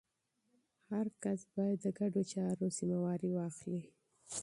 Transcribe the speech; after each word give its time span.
هر 0.91 1.05
کس 1.23 1.39
باید 1.55 1.79
د 1.83 1.87
ګډو 1.99 2.21
چارو 2.33 2.65
مسوولیت 2.71 3.23
واخلي. 3.33 3.83